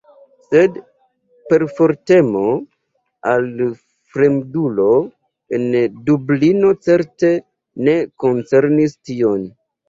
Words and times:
Sed 0.53 0.77
perfortemo 1.49 2.41
al 3.31 3.51
fremdulo 4.15 4.87
en 5.59 5.69
Dublino 6.09 6.73
certe 6.87 7.31
ne 7.89 7.97
koncernis 8.25 8.99
tion. 9.11 9.47